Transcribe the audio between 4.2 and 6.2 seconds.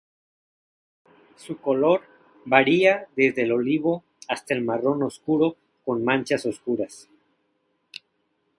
hasta el marrón oscuro con